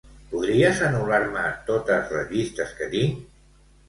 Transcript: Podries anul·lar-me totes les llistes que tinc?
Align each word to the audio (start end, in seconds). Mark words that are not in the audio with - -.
Podries 0.29 0.79
anul·lar-me 0.85 1.43
totes 1.67 2.09
les 2.15 2.31
llistes 2.37 2.73
que 2.81 2.89
tinc? 2.95 3.21